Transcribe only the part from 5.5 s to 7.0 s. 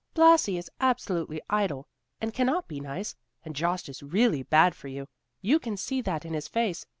can see that in his face.